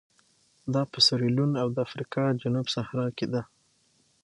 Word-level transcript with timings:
دا 0.73 0.81
په 0.91 0.97
سیریلیون 1.05 1.51
او 1.61 1.67
د 1.75 1.77
افریقا 1.87 2.25
جنوب 2.41 2.67
صحرا 2.75 3.07
کې 3.17 3.27
ده. 3.33 3.41